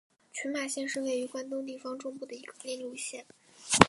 [0.33, 3.23] 群马县是位于关东地方中部的一个内陆县。